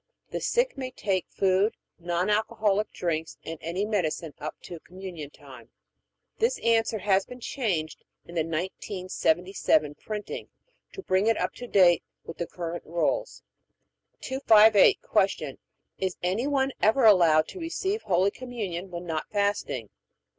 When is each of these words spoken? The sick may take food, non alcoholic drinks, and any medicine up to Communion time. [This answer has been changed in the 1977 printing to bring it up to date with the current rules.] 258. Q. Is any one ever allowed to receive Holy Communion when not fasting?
The 0.31 0.41
sick 0.41 0.79
may 0.79 0.89
take 0.89 1.27
food, 1.29 1.77
non 1.99 2.27
alcoholic 2.31 2.91
drinks, 2.91 3.37
and 3.45 3.59
any 3.61 3.85
medicine 3.85 4.33
up 4.39 4.59
to 4.61 4.79
Communion 4.79 5.29
time. 5.29 5.69
[This 6.39 6.57
answer 6.63 6.97
has 6.97 7.27
been 7.27 7.39
changed 7.39 8.03
in 8.25 8.33
the 8.33 8.41
1977 8.41 9.93
printing 9.93 10.49
to 10.93 11.03
bring 11.03 11.27
it 11.27 11.37
up 11.37 11.53
to 11.53 11.67
date 11.67 12.01
with 12.25 12.39
the 12.39 12.47
current 12.47 12.83
rules.] 12.83 13.43
258. 14.21 14.97
Q. 15.37 15.57
Is 15.99 16.17
any 16.23 16.47
one 16.47 16.71
ever 16.81 17.05
allowed 17.05 17.47
to 17.49 17.59
receive 17.59 18.01
Holy 18.01 18.31
Communion 18.31 18.89
when 18.89 19.05
not 19.05 19.29
fasting? 19.29 19.91